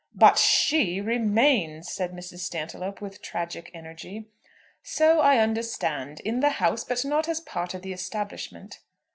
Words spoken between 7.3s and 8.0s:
part of the